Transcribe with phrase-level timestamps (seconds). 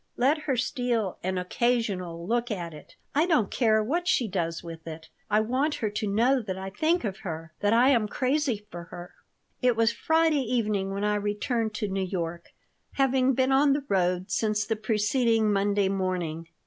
[0.17, 2.95] "Let her steal an occasional look at it.
[3.13, 5.09] I don't care what she does with it.
[5.29, 8.85] I want her to know that I think of her, that I am crazy for
[8.85, 9.13] her."
[9.61, 12.49] It was Friday evening when I returned to New York,
[12.93, 16.47] having been on the road since the preceding Monday morning.